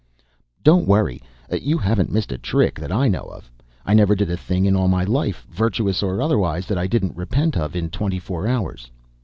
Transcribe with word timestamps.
"Don't 0.63 0.87
worry; 0.87 1.21
you 1.55 1.77
haven't 1.77 2.11
missed 2.11 2.31
a 2.31 2.37
trick 2.39 2.79
that 2.79 2.91
I 2.91 3.07
know 3.07 3.21
of. 3.25 3.51
I 3.85 3.93
never 3.93 4.15
did 4.15 4.31
a 4.31 4.35
thing 4.35 4.65
in 4.65 4.75
all 4.75 4.87
my 4.87 5.03
life, 5.03 5.45
virtuous 5.51 6.01
or 6.01 6.23
otherwise, 6.23 6.65
that 6.65 6.77
I 6.79 6.87
didn't 6.87 7.15
repent 7.15 7.55
of 7.55 7.75
in 7.75 7.91
twenty 7.91 8.17
four 8.17 8.47
hours. 8.47 8.89